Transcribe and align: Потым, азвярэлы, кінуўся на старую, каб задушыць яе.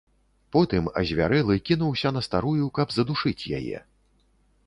Потым, 0.53 0.85
азвярэлы, 1.01 1.57
кінуўся 1.69 2.13
на 2.17 2.21
старую, 2.27 2.65
каб 2.77 2.87
задушыць 2.97 3.47
яе. 3.61 3.77